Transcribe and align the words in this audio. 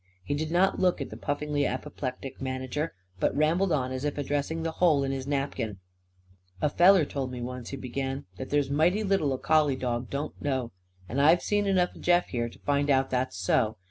He 0.23 0.33
did 0.33 0.49
not 0.49 0.79
look 0.79 0.99
at 0.99 1.11
the 1.11 1.15
puffingly 1.15 1.63
apoplectic 1.63 2.41
manager, 2.41 2.95
but 3.19 3.37
rambled 3.37 3.71
on 3.71 3.91
as 3.91 4.03
if 4.03 4.17
addressing 4.17 4.63
the 4.63 4.71
hole 4.81 5.03
in 5.03 5.11
his 5.11 5.27
napkin. 5.27 5.77
"A 6.59 6.69
feller 6.69 7.05
told 7.05 7.29
me 7.31 7.39
once," 7.39 7.69
he 7.69 7.77
began, 7.77 8.25
"that 8.37 8.49
there's 8.49 8.71
mighty 8.71 9.03
little 9.03 9.31
a 9.31 9.37
collie 9.37 9.75
dog 9.75 10.09
don't 10.09 10.41
know. 10.41 10.71
And 11.07 11.21
I've 11.21 11.43
seen 11.43 11.67
enough 11.67 11.93
of 11.93 12.01
Jeff, 12.01 12.29
here, 12.29 12.49
to 12.49 12.57
find 12.61 12.89
out 12.89 13.11
that's 13.11 13.37
so. 13.37 13.77